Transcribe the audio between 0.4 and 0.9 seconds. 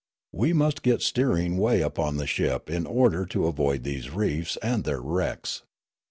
must